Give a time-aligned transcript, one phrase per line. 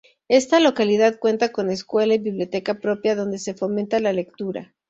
[0.29, 4.73] Esta localidad cuenta con escuela y biblioteca propia, donde se fomenta la lectura.